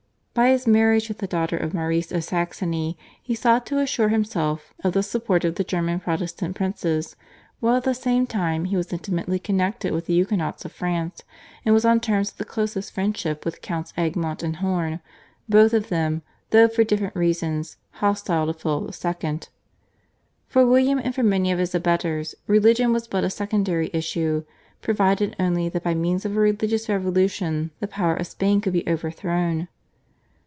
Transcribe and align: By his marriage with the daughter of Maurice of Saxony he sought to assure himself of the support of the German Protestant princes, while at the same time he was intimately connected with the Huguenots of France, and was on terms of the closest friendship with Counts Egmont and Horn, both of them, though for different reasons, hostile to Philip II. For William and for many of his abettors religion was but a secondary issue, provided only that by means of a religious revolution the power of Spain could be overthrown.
By 0.33 0.51
his 0.51 0.65
marriage 0.65 1.09
with 1.09 1.17
the 1.17 1.27
daughter 1.27 1.57
of 1.57 1.73
Maurice 1.73 2.09
of 2.09 2.23
Saxony 2.23 2.97
he 3.21 3.35
sought 3.35 3.65
to 3.65 3.79
assure 3.79 4.07
himself 4.07 4.73
of 4.81 4.93
the 4.93 5.03
support 5.03 5.43
of 5.43 5.55
the 5.55 5.63
German 5.65 5.99
Protestant 5.99 6.55
princes, 6.55 7.17
while 7.59 7.75
at 7.75 7.83
the 7.83 7.93
same 7.93 8.25
time 8.25 8.63
he 8.63 8.77
was 8.77 8.93
intimately 8.93 9.39
connected 9.39 9.91
with 9.91 10.05
the 10.05 10.13
Huguenots 10.13 10.63
of 10.63 10.71
France, 10.71 11.23
and 11.65 11.75
was 11.75 11.83
on 11.83 11.99
terms 11.99 12.31
of 12.31 12.37
the 12.37 12.45
closest 12.45 12.93
friendship 12.93 13.43
with 13.43 13.61
Counts 13.61 13.91
Egmont 13.97 14.41
and 14.41 14.55
Horn, 14.55 15.01
both 15.49 15.73
of 15.73 15.89
them, 15.89 16.21
though 16.51 16.69
for 16.69 16.85
different 16.85 17.15
reasons, 17.17 17.75
hostile 17.95 18.45
to 18.47 18.53
Philip 18.53 18.95
II. 19.23 19.39
For 20.47 20.65
William 20.65 20.99
and 20.99 21.13
for 21.13 21.23
many 21.23 21.51
of 21.51 21.59
his 21.59 21.75
abettors 21.75 22.35
religion 22.47 22.93
was 22.93 23.05
but 23.05 23.25
a 23.25 23.29
secondary 23.29 23.89
issue, 23.91 24.45
provided 24.81 25.35
only 25.37 25.67
that 25.67 25.83
by 25.83 25.93
means 25.93 26.23
of 26.23 26.37
a 26.37 26.39
religious 26.39 26.87
revolution 26.87 27.71
the 27.81 27.87
power 27.87 28.15
of 28.15 28.25
Spain 28.27 28.61
could 28.61 28.73
be 28.73 28.87
overthrown. 28.89 29.67